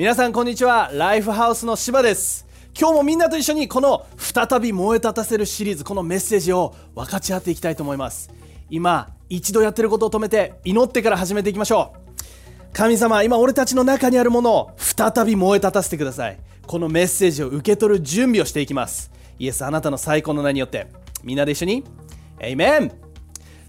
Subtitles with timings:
[0.00, 0.88] 皆さんこんにちは。
[0.94, 2.46] ライフハウスの柴です。
[2.74, 8.30] 今日もみんなと一緒にこの再び燃え立たせるシリーズこのメッセージを分かち合っていきたいと思います。
[8.70, 12.14] 今一度やってることを止めて祈ってから始めていきましょう。
[12.72, 16.38] 神様今俺たちの中にあるものを再び燃え立たせてください。
[16.66, 19.10] このメッセージを受け取る準備をしていきます。
[19.38, 20.86] イエスあなたの最高の名によって。
[21.22, 21.84] みんなで一緒に。
[22.38, 22.90] エイメン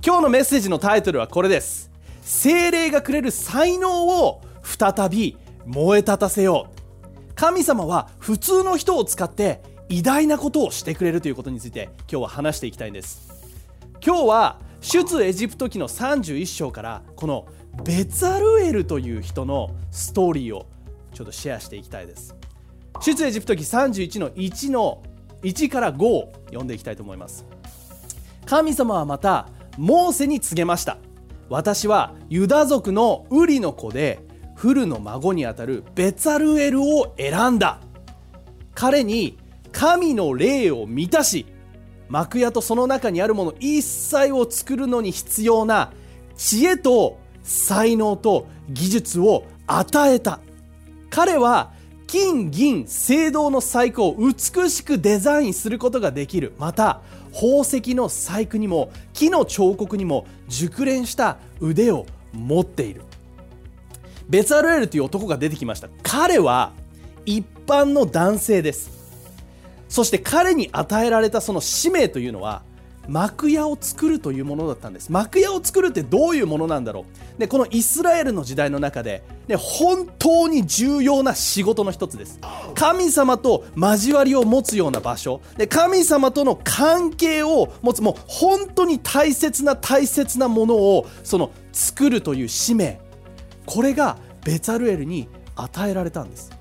[0.02, 1.92] 今日のメッセージのタイトルはこれです。
[2.22, 7.34] 精霊がくれる才能を再び燃え立たせよう。
[7.36, 13.30] 神様は普通の人を使って偉大なことをしてくれるということについて今日は話していきたいんです。
[14.06, 17.48] 今日は出エジプト記の31章からこの
[17.84, 20.68] ベツァルエルという人のストーリーを
[21.14, 22.36] ちょっとシェアしていきたいです。
[23.02, 25.04] 出エジプト記31の1の
[25.44, 27.46] 1から5を読んでいきたいと思います。
[28.46, 30.98] 神様はまたモーセに告げました。
[31.50, 34.20] 私はユダ族のウリの子で
[34.62, 37.80] フルの孫にあたるベツァルエルを選んだ。
[38.76, 39.40] 彼に
[39.72, 41.48] 神の霊を満たし
[42.10, 45.92] 幕屋とその中にあるもの一切を作るのに必要な
[46.38, 50.40] 知恵と才能と技術を与えた。
[51.10, 51.72] 彼は
[52.06, 56.54] 金銀青銅の細工を美しくデザインすることができる。
[56.60, 57.02] また
[57.34, 63.02] 宝石の細工にも木の彫刻にも熟練した腕を持っている。
[64.32, 65.90] ベツァルエルという男が出てきました。
[66.04, 66.72] 彼は
[67.26, 68.90] 一般の男性です。
[69.90, 72.64] そして彼に与えられたその使命というのは
[73.10, 75.12] 幕屋を作るというものだったんです。
[75.12, 77.02] 幕屋を作るってどういうものなんだろ
[77.38, 77.40] う。
[77.42, 82.40] でこのイスラエルの時代の中で、ね、本当に重要な仕事の一つです。
[82.74, 85.42] 神様と交わりを持つような場所。
[85.58, 93.11] で神様との関係を持つもう本当に大切な大切なものをその作るという使命。
[93.66, 96.52] これがベツァルエルに与えられたんです。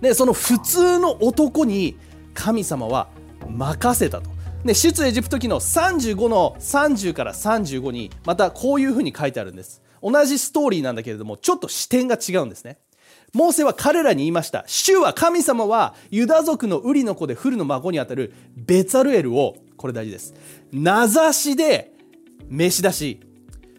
[0.00, 1.96] でその普通の男に
[2.34, 3.08] 神様は
[3.48, 4.30] 任せたと。
[4.64, 9.82] で出エジプト記の35の30から35にまたこういうふうに書いてあるんです。
[10.02, 12.78] 同じストーリーなんだけれどもちょっと視点が違うんですね。
[13.32, 14.64] モーセは彼らに言いました。
[14.66, 20.34] 主は神様はユダ族のウリの子でフルの孫にあたるベツァルエルをこれ大事です。
[20.70, 21.92] 名指しで
[22.48, 23.20] 召し出し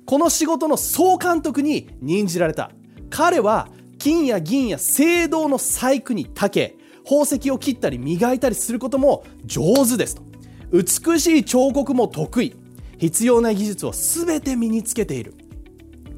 [0.05, 2.71] この仕事の総監督に任じられた。
[3.09, 10.23] 彼は金や銀や青銅の細工に長け宝石を切ったり磨いたりすることも上手ですと。
[10.71, 12.55] 美しい彫刻も得意。
[12.97, 15.35] 必要な技術を全て身につけている。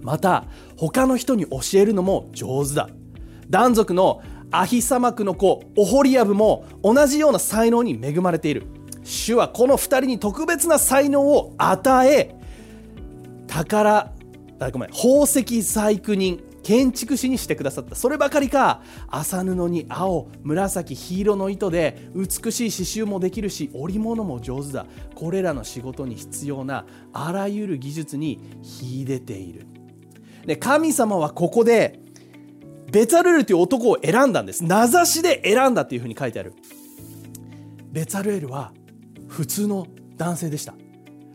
[0.02, 0.46] また
[0.78, 2.90] 他の人に教えるのも上手だ。
[3.50, 8.68] 男族のアヒサマクの子オホリアブも同じような才能に恵まれている。
[9.04, 12.36] 主はこの2人に特別な才能を与え
[13.56, 14.12] 宝
[14.60, 17.96] あごめん宝石細工人建築士にしてくださった。
[17.96, 24.86] そればかりか麻布に青紫黄色の糸で美しい刺繍もできるし織物も上手だ。
[25.14, 29.68] これらの仕事に必要なあらゆる技術に秀でている。
[30.46, 32.00] で神様はここで
[32.92, 34.64] ベツァルエルという男を選んだんです。
[34.64, 36.54] 名指しで選んだっていうふうに書いてある。
[37.92, 38.74] ベツァルエルは
[39.28, 40.74] 普通の男性でした、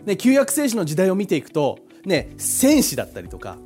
[0.05, 3.59] ね、旧約聖書の時代を見ていくとね戦士だったりとか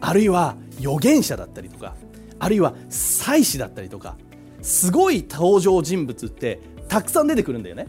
[0.00, 1.96] あるいは預言者だったりとか
[2.38, 4.16] あるいは祭司だったりとか
[4.62, 7.86] すごい登場人物ってたくさん出てくるんだよね。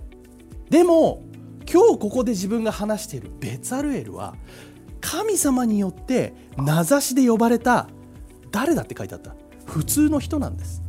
[0.69, 1.23] でも
[1.71, 4.35] 今日ここで自分が話しているベツァルエルは
[5.01, 7.87] 神様によって名指しで呼ばれた
[8.51, 9.35] 誰だって書いてあった。
[9.65, 10.81] 普通の人なんです。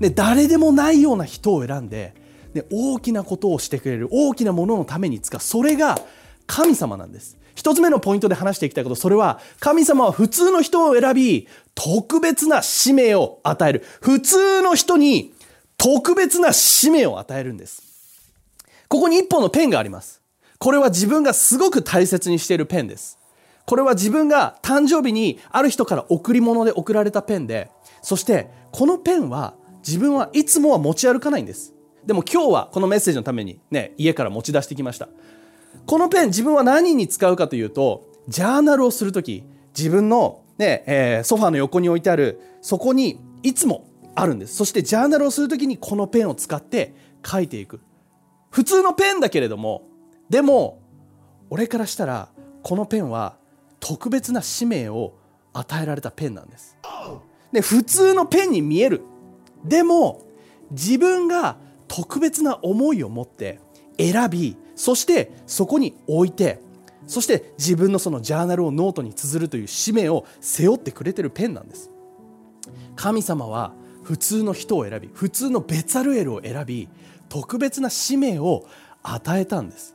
[0.00, 2.14] で誰でもないような人を選んで
[2.52, 5.40] で大きなことをしてくれる大きなもののために使う。
[5.40, 5.98] それが
[6.46, 7.38] 神様なんです。
[7.56, 13.82] 一つ目のポイントで話していきたいこと、それは、神様は普通の人を選び、特別な使命を与える。
[14.00, 15.32] 普通の人に
[15.78, 17.82] 特別な使命を与えるんです。
[18.88, 20.22] ここに一本のペンがあります。
[20.58, 23.18] これは自分がすごく大切にしているペンです。
[23.66, 27.70] これは自分が誕生日にある人から贈り物で贈られたペンで、
[28.00, 31.74] そしてこのペンは自分はいつもは持ち歩かないんです。
[32.04, 35.08] でも今日はこのメッセージのためにね、家から持ち出してきました。
[35.84, 39.44] このペン自分は何に使うかというとジャーナルをする時
[39.76, 44.56] 自分の、ねえー、ソファーの横に置いてあるそこにいつもあるんです。
[44.56, 46.94] そしてジャーナルをする時にこのペンを使って
[47.24, 47.80] 書いていく。
[48.50, 49.82] 普通のペンだけれども
[50.30, 50.80] でも
[51.50, 52.30] 俺からしたら
[52.62, 53.36] このペンは
[53.78, 55.14] 特別な使命を
[55.52, 56.76] 与えられたペンなんです。
[57.52, 59.02] で普通のペンに見える。
[59.64, 60.22] でも
[60.70, 63.60] 自分が特別な思いを持って
[63.98, 66.60] 選びそしてそこに置いて
[67.06, 71.90] そして自分のそのジャーナルをノートに綴るという使命を背負ってくれてるペンなんです。
[72.96, 76.88] 神様は普通の人を選び普通のベツァルエルを選び
[77.28, 78.66] 特別な使命を
[79.02, 79.94] 与えたんです。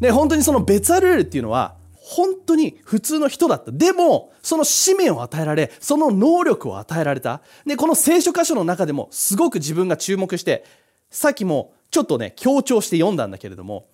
[0.00, 3.72] で本当にそのベツァルエルっていうのは本当に普通の人だった。
[3.72, 7.40] でもその使命を与えられその能力を与えられた。
[7.64, 10.64] でこの聖書箇所の中でもすごく自分が注目して
[11.10, 13.86] さっきもちょっとね強調して読んだんだけれども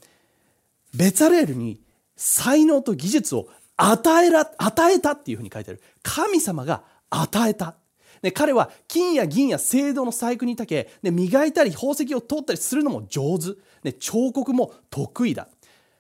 [0.94, 1.80] ベツァルエルに
[2.16, 5.82] 才能と技術を与えら与えたっていうふうに書いてある。
[6.02, 7.76] 神様が与えた。
[8.22, 13.60] で彼は金や銀や青銅の細工に長けで磨いたり宝石を取ったりするのも上手。
[13.82, 15.48] で彫刻も得意だ。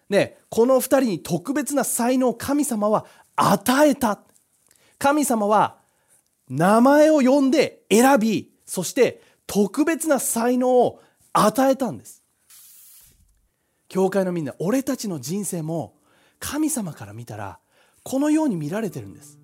[0.08, 3.06] でこの2人に特別な才能を神様は
[3.36, 4.20] 与えた。
[4.98, 5.76] 神様は
[6.48, 11.00] 名前を呼んで選びそして特別な才能を
[11.46, 12.24] 与えたんです。
[13.88, 15.94] 教会のみんな俺たちの人生も
[16.40, 17.58] 神様から見たら
[18.02, 19.38] このように見られてるんです。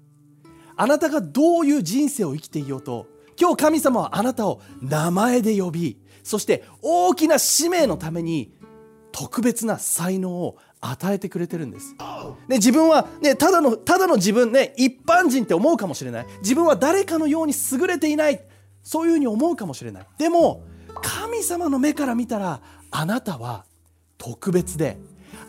[0.77, 3.07] あなたがどういう人生を生きていようと
[3.41, 8.55] 今日神様はあなたを名前で呼びそして大きな使命のために
[9.13, 11.95] 特別な才能を与えてくれてるんです。
[12.49, 16.27] で自分は、ね、ただのただの自分ね一般人って思うかもしれない。
[16.41, 18.41] 自分は誰かのように優れていない。
[18.83, 20.07] そういうふうに思うかもしれない。
[20.19, 20.65] でも
[21.03, 22.61] 神様の目から見たら
[22.91, 23.65] あなたは
[24.19, 24.99] 特別で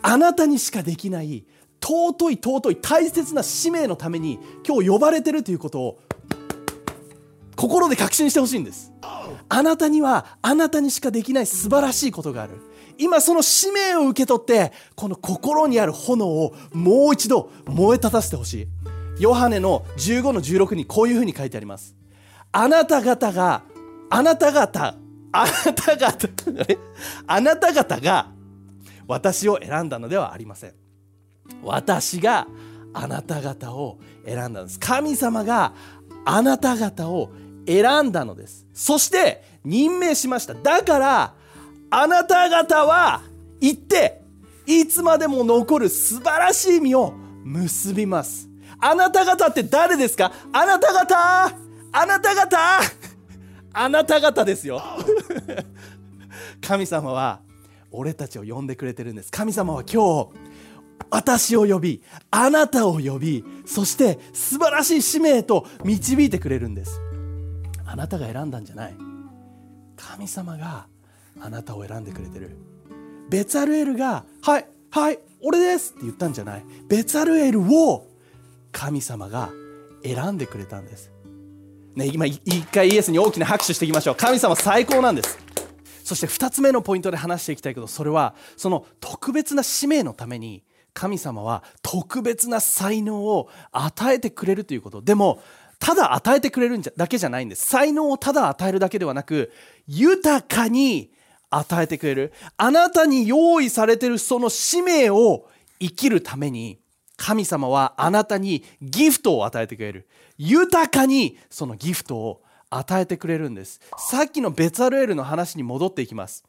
[0.01, 1.45] あなたにしかできない
[1.81, 6.00] 尊い尊い大切な使命のために今日呼ばれてるということを
[7.56, 8.92] 心で確信してほしいんです。
[9.47, 12.53] あなたにはあなたにしかできない素晴らしいことがある
[12.98, 18.68] 今その使命を受け取ってこの心にある炎をもう一度燃え立たせてほしい。
[19.19, 21.95] ヨハネの15の16にこういうふうに書いてあります。
[22.51, 23.63] あなた方が
[24.09, 24.95] あなた方
[25.37, 26.29] あなた方
[27.27, 28.27] あなた方が
[29.07, 30.73] 私を選んだのではありません。
[31.61, 32.47] 私が
[32.93, 34.79] あなた方を選んだんです。
[34.79, 35.73] 神様が
[36.23, 37.31] あなた方を
[37.67, 38.65] 選んだのです。
[38.73, 40.53] そして任命しました。
[40.53, 41.33] だから
[41.89, 43.21] あなた方は
[43.59, 44.21] 行って
[44.65, 48.47] いつまでも残る素晴らしい実を結びます。
[48.79, 50.31] あなた方って誰ですか？
[50.53, 51.55] あなた方！
[51.91, 52.57] あなた方！
[53.77, 54.81] あなた方ですよ。
[56.62, 57.42] 神様は
[57.92, 59.31] 俺たちを呼んでくれてるんです。
[59.31, 60.30] 神様は今日
[61.10, 62.01] 私を呼び
[62.31, 67.01] あなたを呼びそして素晴らしい使命と導いてくれるんです。
[67.86, 68.95] あなたが選んだんじゃない。
[69.98, 70.88] 神様が
[71.42, 72.57] あなたを選んでくれてる。
[73.30, 76.66] ベツァルエルが「はいはい俺です」って言ったんじゃない。
[76.88, 78.07] ベツァルエルを
[78.72, 79.50] 神様が
[80.01, 81.12] 選んでくれたんです。
[81.95, 84.15] ね今一回イエスに大きな拍手していきましょう。
[84.15, 85.38] 神様最高なんです。
[86.03, 90.63] そして2つ目のポイントで話していきたいけどそれはその特別な使命のために
[90.94, 95.01] 神様は特別な才能を与えてくれるということ。
[95.01, 95.42] でも
[95.80, 97.65] ただ与えてくれるんじゃだけじゃないんです。
[97.65, 99.51] 才能をただ与えるだけではなく
[99.88, 101.12] 豊かに
[101.50, 102.33] 与えてくれる。
[102.57, 105.48] あなたに用意されてるその使命を
[105.80, 106.80] 生きるために
[107.17, 110.07] 神様はあなたにギフトを与えてくれる。
[110.38, 113.79] 豊かにそのギフトを与えてくれるんです。
[113.97, 116.43] さっきのベツァルエルの話に戻っていきます。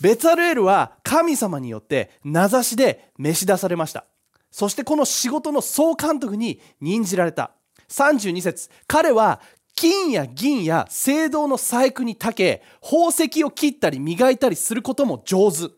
[0.00, 4.04] ベツァルエルは神様によって名指しで召し出されました。
[4.50, 7.52] そしてこの仕事の総監督に任じられた。
[7.88, 8.70] 32節。
[8.86, 9.40] 彼は
[9.74, 15.70] 金や銀や青銅の細工に長け宝石を切ったり磨いたりすることも上手。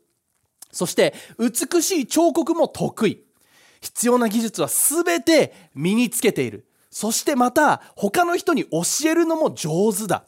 [0.72, 3.24] そして美しい彫刻も得意。
[3.82, 10.24] 必要な技術は全て身につけているそしてまた他の人に教えるのも上手だ。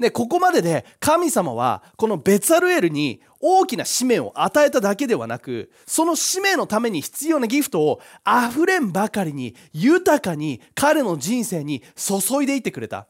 [0.00, 13.06] で、ここまでで神様はこのベツァルエルに大きな使命を与えただけではなく、その使命のために必要なギフトを溢れんばかりに豊かに彼の人生に注いでいってくれた。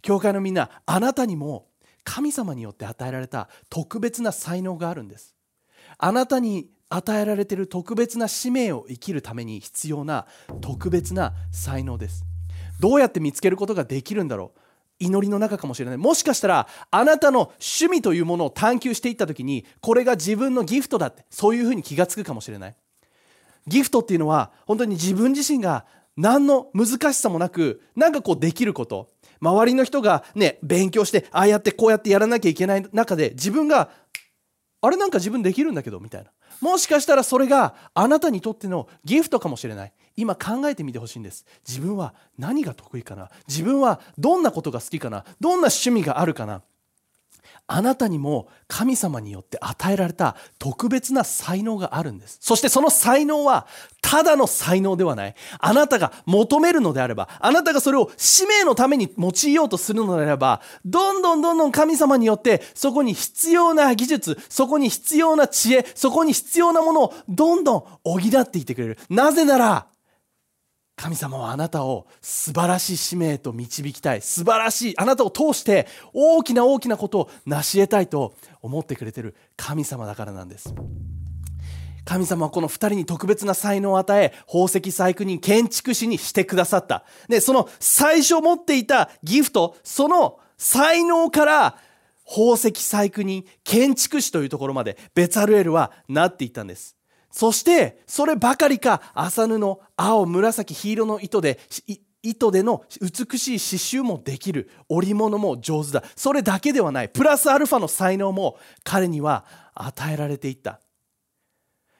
[0.00, 1.68] 教会のみんな、あなたにも
[2.02, 5.36] 神様によって与えられた特別な才能があるんです。
[5.98, 10.26] あなたに与えられている特別な使命を生きるために必要な
[10.60, 12.24] 特別な才能です。
[12.80, 14.60] どうやって見つけることができるんだろう？
[15.00, 15.96] 祈りの中かもしれない。
[15.96, 22.76] もしかしたらあなたの趣味というものを探求していった時にこれが自分のギフトだってそういうふうに気が付くかもしれない。
[23.66, 25.84] ギフトっていうのは本当に自分自身が
[26.16, 29.10] 何の難しさもなくなんかこうできること。
[29.40, 33.90] 周りの人がね勉強してああやってこうやってやらなきゃいけない中で自分が
[34.80, 36.30] あれなんか自分できるんだけどみたいな。
[36.60, 39.92] もしかしたらそれがあなたにとってのギフトかもしれない。
[40.16, 41.44] 今考えてみてほしいんです。
[41.66, 43.30] 自分は何が得意かな？
[43.46, 45.24] 自分はどんなことが好きかな？
[45.40, 46.62] どんな趣味があるかな？
[47.70, 52.38] あなたにも神様によって与えられた特別な才能があるんです。
[52.40, 53.66] そしてその才能は
[54.00, 55.34] ただの才能ではない。
[55.58, 68.98] あなたが求めるのであれば、あなたがそれを使命のために用いようとするのであれば、どんどんどんどん神様によってそこに必要な技術、そこに必要な知恵、そこに必要なものをどんどん補っていってくれる。
[69.10, 69.86] なぜなら、
[70.98, 74.20] 神様はあなたを素晴らしい使命と導きたい。
[74.20, 80.74] 素晴らしいあなたを通して大きな大きなことを成し得たいと思ってくれてる神様だからなんです。
[82.04, 87.04] 神様はこの2人に特別な才能を与え宝石細工人建築士にしてくださった。
[87.28, 91.78] でその最初持っていたギフトその才能から
[92.26, 96.97] 宝石細工人建築士というところまでベツァルエルはなっていったんです。
[97.30, 101.60] そしてそればかりか麻布青紫黄色の糸で
[102.22, 104.70] 糸での美しい刺繍もできる。
[104.88, 106.02] 織物も上手だ。
[106.16, 107.08] それだけではない。
[107.08, 109.44] プラスアルファの才能も彼には
[109.74, 110.80] 与えられていった。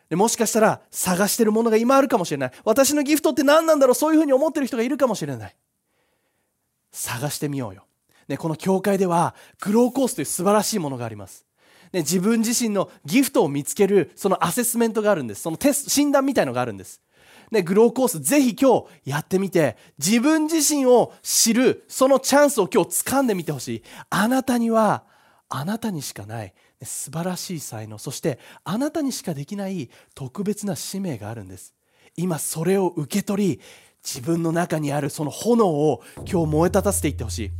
[0.08, 2.52] でもしかしたら探してるものが今あるかもしれない。
[2.64, 3.94] 私のギフトって何なんだろう。
[3.94, 5.56] そういうふうに思ってる人がいるかもしれない。
[6.90, 7.84] 探してみようよ、
[8.26, 11.47] ね、この教会ではグローコースという素晴らしいものがあります。
[11.92, 15.42] ね、自分自身のギフトを見つけるそのアセスメントがあるんです。
[15.42, 17.00] そのテスト診断みたいのがあるんです。
[17.50, 23.82] ね、グローコースぜひ今日やってみて自分自身を知るそのチャンスを今日掴んでみてほしい。
[24.10, 25.04] あなたには
[25.48, 26.54] あなたにしかない。
[26.82, 27.98] 素晴らしい才能。
[27.98, 31.74] そしてあなたにしかできない特別な使命があるんです。
[32.16, 33.60] 今それを受け取り
[34.04, 37.50] 自分の中にあるその炎を今日燃え立たせていってほしい。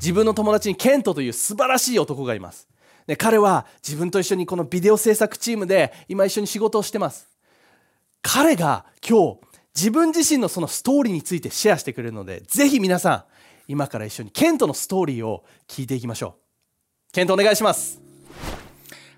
[0.00, 2.68] 自分の友達にケントという素晴らしい男がいます。
[3.06, 7.28] で彼は自分と一緒にこのビデオ制作チームで今一緒に仕事をしてます。
[8.22, 9.38] 彼が今日
[9.74, 13.24] 自分自身のそのストーリーについてシェアしてくれるのでぜひ皆さん
[13.68, 16.36] 今から一緒にケントのストーリーを聞いていきましょ
[17.08, 17.12] う。
[17.12, 18.00] ケントお願いします。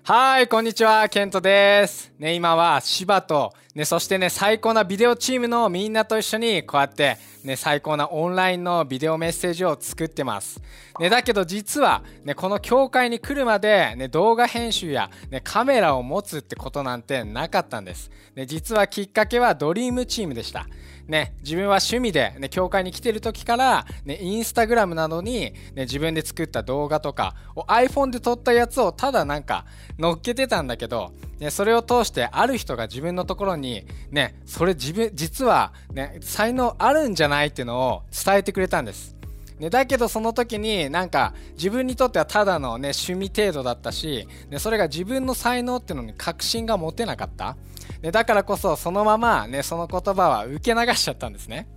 [0.05, 2.11] はい、こんにちは、ケントです。
[2.19, 10.61] ね、今は芝と、ね、そしてね、最高なビデオチームのみんなと一緒に、こうやって、ね、最高なオンラインのビデオメッセージを作ってます。
[10.99, 18.09] ね、だけど実は、ね、この教会に来るまで、ね、動画編集や、ね、カメラを持つってことなんてなかったんです。
[18.35, 20.67] ね、実はきっかけはドリームチームでした。
[21.07, 29.65] ね、自分は趣味で、ね、教会に来てる時から、ね、インスタグラムなどに、ね、自分で作った動画とかを iPhone で撮ったやつをただなんか
[29.99, 39.15] 乗っけてたんだけど、ね、それを通してある人が自分のところに、ね、それ自分実は、ね、才能あるんじゃないないっていうのを伝えてくれたんです。
[39.59, 47.55] ね、だけどその時になんか自分にとってはただの、ね、趣味程度だったし、ね、それが自分の才能っていうのに確信が持てなかった、
[48.01, 51.67] ね、だからこそそのまま、ね、その言葉は受け流しちゃったんですね。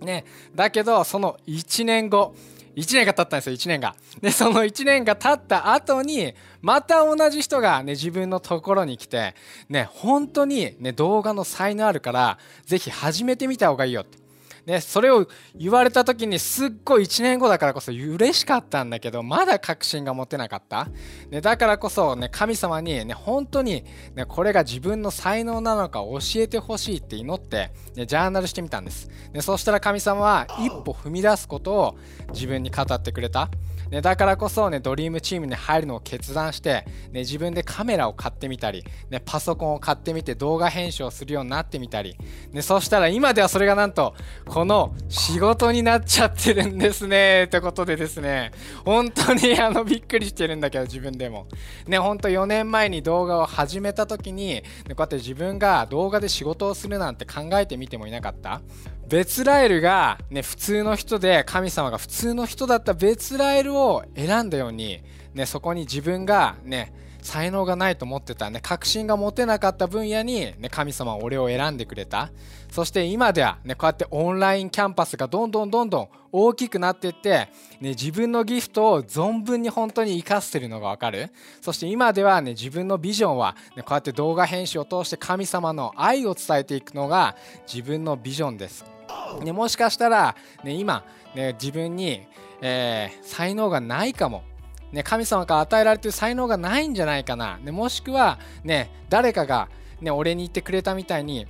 [0.00, 0.24] ね、
[0.54, 2.34] だけどその1年後
[2.76, 9.34] 1年が経ったんですよ1年がでその1年が経った後にまた同じ人がね自分のところに来て
[9.70, 14.18] ね本当にね動画の才能あるから是非始めてみた方がいいよって
[14.66, 20.88] ね、それを言われた時にすっごい1年後だからこそ嬉しかったんだけどまだ確信が持てなかった、
[21.30, 31.96] ね、だからこそ、ね、神様に、ね、本当に、ね、これが自分の才能なのか教えてほしいって祈って、ね、ジャーナルしてみたんです、ね、そしたら神様は一歩踏み出すことを
[32.32, 33.48] 自分に語ってくれた。
[33.90, 42.16] ね、だからこそねドリームチームに入るのを決断して、ね、自分でカメラを買ってみたり、ね、パソコンを買ってみて動画編集をするようになってみたり、
[42.52, 44.14] ね、そしたら今ではそれがなんと
[44.46, 48.52] この仕事になっちゃってるんですねってことでですね
[48.84, 51.46] 本当にあのびっくりしてるんだけど自分でも。
[51.86, 58.60] ね本当4年前に動画を始めた時に、ね、こうやって自分が動画で仕事をするなんて考えてみてもいなかった。
[59.08, 65.00] ベツラエルが、ね、普通の人で神様が普通の人だったベツラエルを選んだように、
[65.32, 72.30] ね、そこに自分が、ね、才能がないと思ってた、ね、確信が持てなかった分野に、ね、神様は俺を選んでくれた。
[72.70, 77.48] そして今では、ね、こうやってオンラインキャンパスがどんどんどんどん大きくなっていって、
[77.80, 81.30] ね、自分のギフトを存分に本当に生かしてるのが分かる。
[81.60, 87.36] そして今では、ね、自分のビジョンは、ね、こうやって動画編集を通して神様の愛を伝えていくのが
[87.72, 88.95] 自分のビジョンです。
[89.42, 92.26] ね、もしかしたら、ね、今、ね、自分に、
[92.60, 94.44] えー、才能がないかも、
[94.92, 99.68] ね、神様から与えられてる才能がないんじゃないかな、ね、もしくは、ね、誰かが、
[100.00, 101.46] ね、俺に言ってくれたみたいに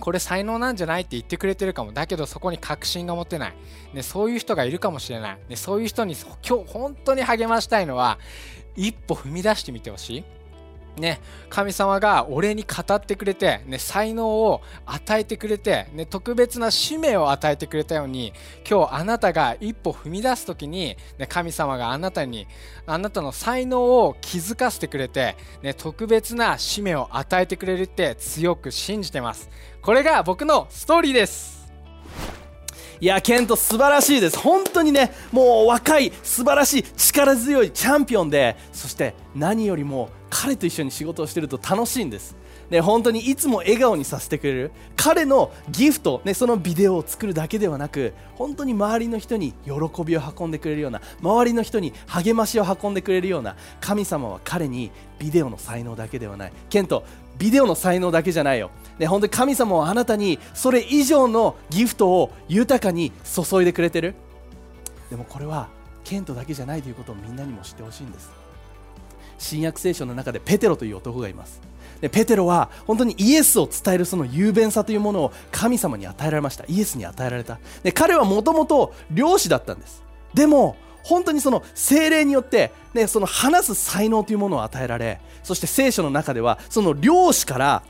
[0.00, 1.92] これ才能なんじゃないって言ってくれてるかも。
[1.92, 3.54] だけどそこに確信が持てない、
[3.92, 6.16] ね、そういう人がいるかもしれない、ね、そういう人に
[6.46, 8.18] 今日本当に励ましたいのは
[8.76, 10.24] 一歩踏み出してみてほしい。
[10.96, 18.32] ね、神様が俺に語ってくれて、ね、才能を与えてくれて、ね、特別な使命を与えてくれたように
[18.68, 22.46] 今日あなたが一歩踏み出す時に、ね、神様があなたに
[22.86, 29.48] あなたの才能を気づかせてくれて、ね、特別な使命を与えてくれるって強く信じてます。
[29.82, 31.59] これが僕のストーリーです。
[33.00, 34.38] いや、ケント素晴らしいです。
[34.38, 42.36] 本当にね、もう若い、素晴らしい、力強いチャンピオンで、そして何よりも彼と一緒に仕事をしてると楽しいんです。
[42.68, 57.04] ね、本当にいつも笑顔にさせてくれる彼のギフト、ね、そのビデオを作るだけではなく本当に周りの人に喜びを運んでくれるような周りの人に励ましを運んでくれるような神様は彼にビデオの才能だけではないケント
[57.38, 64.14] ビデオの才能だけじゃないよ、ね、本当に神様はあなたにそれ以上のギフトを豊かに注いでくれてる。
[65.08, 65.68] でもこれは
[66.04, 68.30] ケントだけじゃないということをみんなにも知ってほしいんです。
[69.38, 71.62] 新約聖書の中でペテロという男がいます。
[72.02, 76.66] でペテロは本当にイエスを伝えるその雄弁さというものを神様に与えられました。
[76.68, 77.58] イエスに与えられた。
[77.82, 80.02] で彼はもともと漁師だったんです。
[80.34, 87.82] でも本当にその精霊によって、ね、その話す才能というものを与えられそして聖書の中ではその漁師から、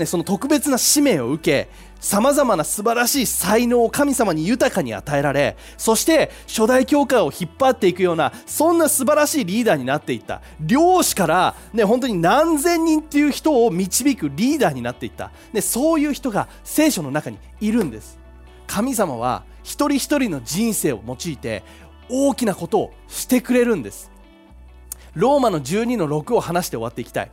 [0.00, 1.68] ね、その特別な使命を受け
[2.00, 10.40] さまざまな素晴らしい才能を神様に豊かに与えられそして初代教会を引っ張っていくようなそんな素晴らしいリーダーになっていった。
[10.58, 15.30] 漁師から、ね、本当に何千人っていう人を導くリーダーになっていった。
[15.52, 18.18] でそういう人が聖書の中にいるんです。
[18.66, 21.62] 神様は一人一人の人生を用いて
[22.08, 24.10] 大きなことをしてくれるんです。
[25.12, 27.30] ローマの12の6を話して終わっていきたい。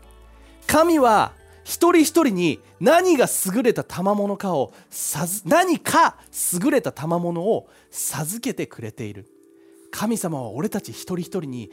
[0.68, 1.32] 神は
[1.68, 4.74] 一人一人に何が優れた賜物かを
[5.44, 6.16] 何か
[6.54, 9.28] 優れた賜物を授けてくれている。
[9.92, 11.70] 神様は俺たち一人一人に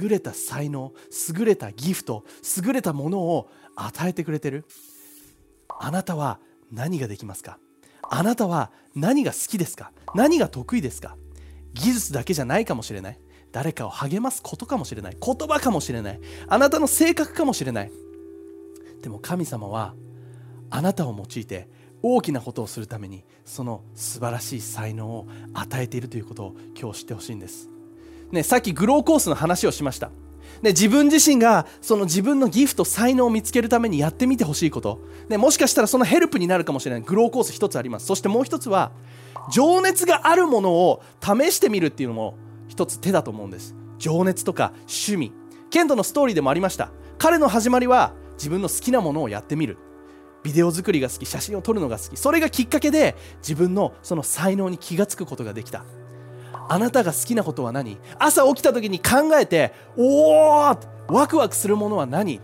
[0.00, 0.94] 優れた才能
[1.36, 2.24] 優れたギフト
[2.64, 4.64] 優れたものを与えてくれてる。
[5.68, 6.40] あなたは
[6.72, 7.58] 何ができますか？
[8.02, 9.92] あなたは何が好きですか？
[10.14, 11.18] 何が得意ですか？
[11.74, 13.18] 技術だけじゃないかもしれない。
[13.52, 15.16] 誰かを励ますことかもしれない。
[15.20, 16.20] 言葉かもしれない。
[16.48, 17.92] あなたの性格かもしれない。
[19.04, 19.94] でも神様は
[20.70, 21.68] あなたを用いて
[22.02, 27.68] 大きなことをするためにその素晴らしい才能を与えているということを今日知ってほしいんです、
[28.32, 30.10] ね、さっきグローコースの話をしました。
[30.62, 37.02] ね、自分自身がその自分のギフト才能を見つけるためにやってみてほしいこと、ね、もしかしたらそのヘルプになるかもしれない。
[37.02, 38.06] グローコース一つあります。
[38.06, 38.92] そしてもう一つは
[39.52, 42.36] 情熱があるものを試してみるっていうのも
[42.68, 43.74] 一つ手だと思うんです。
[43.98, 45.32] 情熱とか趣味。
[45.70, 46.92] ケントのストーリーでもありました。
[47.18, 49.78] 彼の始まりは自分の好きなものをやってみる。
[50.42, 52.16] ビデオ作りが好き写真を撮るのが好き。
[52.16, 55.84] それがきっかけで自分のその才能に気が付くことができた。
[56.68, 57.98] あなたが好きなことは何？
[58.18, 60.76] 朝起きた時に考えておお
[61.08, 62.40] ワクワクするものは何？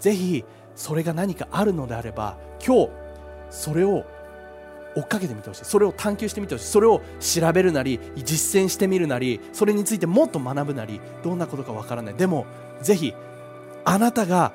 [0.00, 2.90] ぜひそれが何かあるのであれば今日
[3.50, 4.04] それを
[4.94, 5.64] 追っかけてみてほしい。
[5.66, 6.66] それを探求してみてほしい。
[6.68, 12.14] それを調べるなり実践してみるなりそれについてもっと学ぶなりどんなことかわからない。
[12.14, 12.46] でも
[12.80, 13.14] ぜひ
[13.84, 14.52] あなたが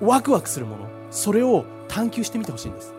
[0.00, 2.94] ワクワクするものそれを探求してみてほしいんです。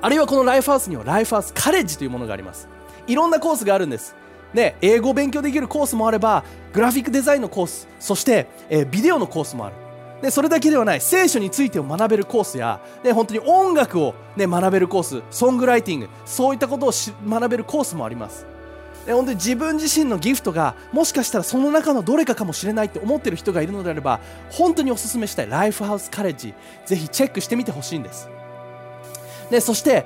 [0.00, 2.68] あるいはこのライフハウスにはライフハウスカレッジというものがあります。
[3.06, 4.14] いろんなコースがあるんです。
[4.54, 9.74] ね、英語を勉強できるコースもあればグラフィックデザインのコースそして、えー、ビデオのコースもある。
[10.22, 16.92] でそれだけではない聖書についてを学べるコースや、ね、本当に音楽を、ね、学べるコースソングライティングそういったことを
[17.28, 18.46] 学べるコースもあります。
[19.14, 26.54] 本当に自分自身のギフトがもしかしたらその中のどれかかもしれないって思ってる人がいるのであれば本当にお勧めしたいライフハウスカレッジ
[26.86, 28.28] ぜひチェックしてみてほしいんです。
[29.50, 30.04] でそして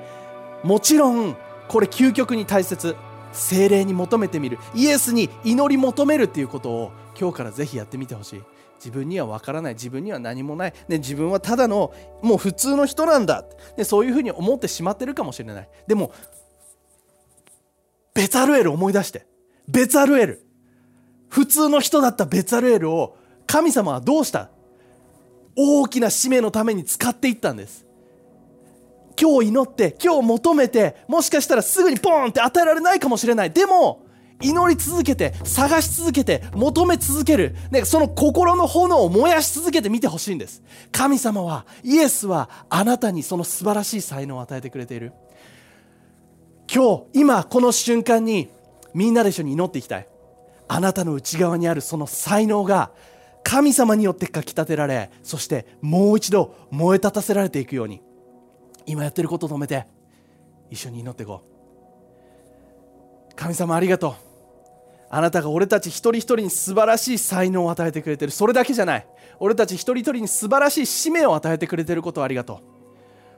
[0.63, 1.35] もちろん
[1.67, 2.95] これ究極に大切
[3.33, 8.43] 精霊に求めてみるイエスに祈り求めるっていうことを今日からぜひやってみてほしい。
[8.83, 13.45] 自分には分からない自分には何もない、ね、自分はただのもう普通の人なんだ、
[13.77, 15.69] ね、そういうふうに思ってしまってるかもしれない。
[15.87, 16.11] でも
[18.13, 19.25] ベツァルエル思い出して。
[19.67, 20.45] ベツァルエル。
[21.29, 24.49] 普通の人だったベツァルエルを神様はどうした？
[25.55, 27.85] 大きな使命のために使っていったんです。
[29.19, 33.51] 今日祈って、今日求めて、もしかしたらすぐにポーンって与えられないかもしれない。
[33.51, 34.07] でも、
[34.41, 37.55] 祈り続けて、探し続けて、求め続ける。
[37.69, 40.63] ね、その心の炎を燃やし続けてみてほしいんです。
[40.91, 45.13] 神様は、イエスはあなたにその素晴らしい才能を与えてくれている。
[46.73, 48.49] 今日今この瞬間に
[48.95, 50.07] みんなで一緒に祈っていきたい。
[50.67, 52.91] あなたの内側にあるその才能が
[53.43, 58.01] 神様によってかきたてられそしてもう一度燃え立たせられていくように。
[58.85, 59.85] 今やってることを止めて
[60.71, 61.43] 一緒に祈っていこ
[63.31, 63.35] う。
[63.35, 64.13] 神様ありがとう。
[65.09, 68.31] あなたが俺たち一人一人に素晴らしい才能を与えてくれてる。
[68.31, 69.07] それだけじゃない。
[69.39, 72.72] 俺たち一人一人に素晴らしい使命を与えてくれてることをありがとう。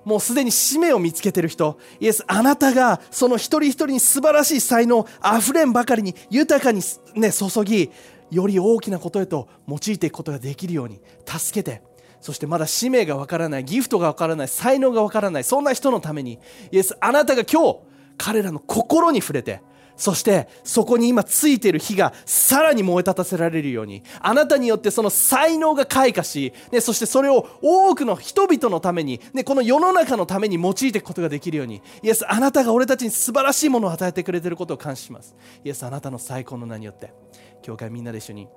[0.05, 1.77] もうすでに使命を見つけてる人。
[1.99, 6.81] イエスあなたがその一人一人に素晴らしい才能あふれんばかりに豊かに、
[7.15, 7.91] ね、注ぎ
[8.31, 11.81] より大きなことへと用いていくことができるように助けて。
[12.21, 16.39] そしてまだ使命がわからないギフトがわからない才能がわからないそんな人のために
[16.71, 17.79] イエスあなたが今日
[18.17, 19.61] 彼らの心に触れて
[19.97, 35.35] そしてそこに今ついている火がさらに燃え立たせられるようにあなたによってその才能が開花し、ね、そしてそれを多くの人々のために、ね、この世の中のために用いていくことができるようにイエスあなたが俺たちに素晴らしいものを与えてくれていることを感謝します。
[35.63, 37.13] イエスあなたの最高の名によって。
[37.61, 38.47] 教会みんなで一緒に。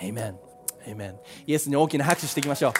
[0.00, 0.36] エイメン
[0.86, 2.72] エイメンイエスに大きな拍手していきましょう。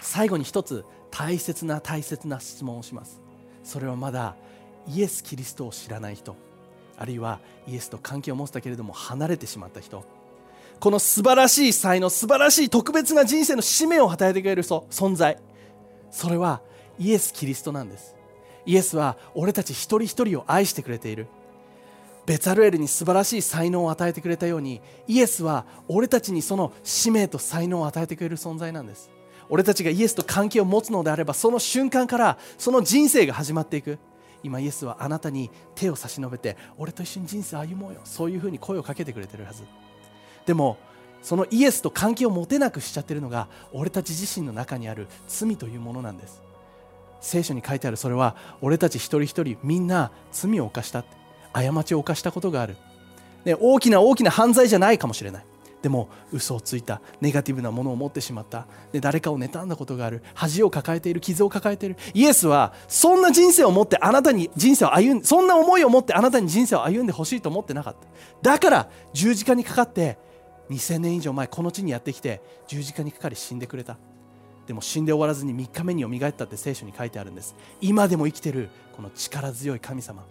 [0.00, 3.20] 最後に一つ大切な大切な質問をします。
[3.62, 4.36] それはまだ
[4.88, 6.36] イエス・キリストを知らない人
[6.98, 10.04] あるいはイエスと関係を持ったけれども離れてしまった人
[10.82, 15.38] この素晴らしい才能素晴らしい特別な人生の使命を与えてくれる存在。
[16.10, 16.60] それは
[16.98, 18.16] イエス・キリストなんです。
[18.66, 21.28] イエスは俺たち一人一人を愛してくれている。
[22.26, 29.08] ベツァルエルに素晴らしい才能を与えてくれたようにイエスは俺たちにその使命と才能を与えてくれる存在なんです。
[29.48, 34.00] 俺たちがイエスと関係を持つのであればその瞬間からその人生が始まっていく。
[34.42, 38.00] 今イエスはあなたに手を差し伸べて俺と一緒に人生歩もうよ。
[38.04, 39.64] そういうふうに声をかけてくれてるはず。
[40.46, 40.78] でも
[41.22, 46.42] そのイエスと関係を持てなくしちゃってるのが俺たち自身の中にある罪というものなんです。
[47.20, 51.04] 聖書に書いてあるそれは俺たち一人一人みんな罪を犯した
[51.52, 52.76] 過ちを犯したことがある、
[53.44, 55.44] ね、大きな大きな犯罪じゃないかもしれない。
[55.82, 58.66] でも嘘をついたネガティブなものを持ってしまった。
[58.92, 60.22] で誰かを妬んだことがある。
[60.34, 61.96] 恥を抱えている傷を抱えている。
[62.14, 68.50] イエスはそんな人生を持ってあなたに人生を歩んそんな思いを持ってあなたに人生を歩んでほしいと思ってなかった。
[68.50, 70.18] だから十字架にかかって
[70.70, 73.98] 2000年以上前この地にやってきて十字架にかかり死んでくれた。
[74.68, 77.56] でも死んで終わらずに3日目によみがえったって聖書に書いてあるんです。
[77.80, 80.22] 今でも生きてるこの力強い神様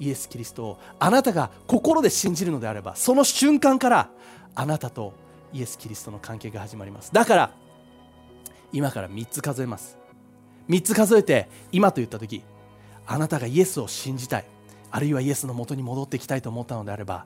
[0.00, 4.10] イエス・キリストをあなたが心で信じるのであればその瞬間から
[4.58, 5.14] あなたと
[5.52, 7.12] イエス・キリストの関係が始まります。
[7.12, 7.52] だから
[8.72, 9.96] 今から3つ数えます。
[10.68, 12.42] 3つ数えて今と言った時
[13.06, 14.46] あなたがイエスを信じたい
[14.90, 17.24] あるいはイエスのもとに戻ってきたいと思ったのであれば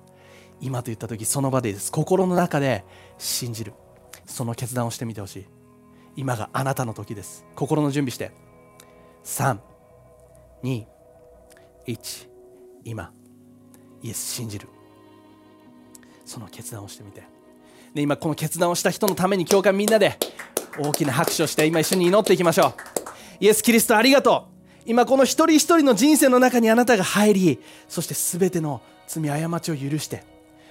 [0.61, 1.91] 今と言った時その場でいいです。
[1.91, 2.85] 心の中で
[3.17, 3.73] 信じる。
[4.27, 5.47] その決断をしてみてほしい。
[6.17, 7.47] 今があなたの時です。
[7.57, 8.31] 心の準備して。
[9.25, 10.87] 321
[12.85, 13.11] 今
[14.03, 14.69] イエス信じる。
[16.33, 17.23] その決断をしてみて。
[17.95, 20.19] で今この決断をした人のために教会みんなで
[20.79, 22.75] 大きな拍手をして今一緒に祈っていきましょう。
[23.41, 24.53] イエス・キリストありがとう。
[24.85, 30.25] 今この一人一人の人生の中にあなたが入りそして全ての罪過ちを許して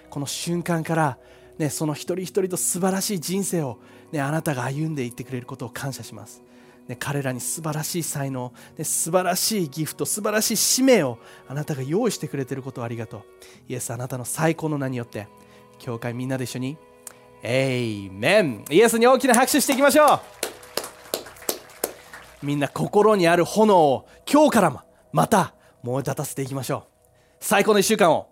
[0.09, 1.17] この瞬間から、
[1.57, 3.79] ね、その一人一人と素晴らしい人生を、
[4.11, 6.43] ね、あなたが歩んでいってくれることを感謝します、
[6.89, 13.21] ね、彼らに素晴らしい才能、ね、素晴らしいギフト素晴らしい使命をあなたが用意してくれていることをありがとう。
[13.69, 15.29] イエスあなたの最高の名によって
[15.81, 16.77] 教会みんなで一緒に。
[17.43, 20.19] エイメンイエスに大きな拍手していきましょう。
[22.43, 26.83] みんな心にある炎を今日からもまた燃え立たせていきましょう。
[27.39, 28.30] 最高の1週間を。